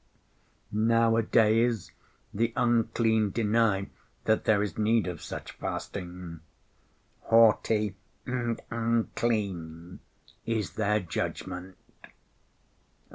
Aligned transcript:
Nowadays 0.71 1.91
the 2.33 2.53
unclean 2.55 3.29
deny 3.29 3.87
that 4.23 4.45
there 4.45 4.63
is 4.63 4.75
need 4.75 5.05
of 5.05 5.21
such 5.21 5.51
fasting. 5.51 6.39
Haughty 7.25 7.93
and 8.25 8.59
unclean 8.71 9.99
is 10.43 10.71
their 10.73 11.01
judgment." 11.01 11.77